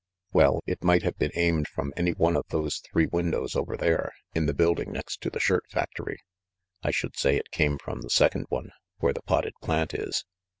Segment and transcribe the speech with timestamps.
[0.33, 4.11] "Well, it might have been aimed from any one of those three windows over there,
[4.33, 6.17] in the building next to the shirt factory.
[6.81, 10.25] I should say it came from the sec ond one, where the potted plant is."